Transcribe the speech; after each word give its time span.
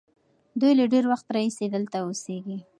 دوی 0.59 0.73
له 0.79 0.85
ډېر 0.93 1.03
وخت 1.11 1.27
راهیسې 1.35 1.65
دلته 1.75 1.95
اوسېږي. 1.99 2.57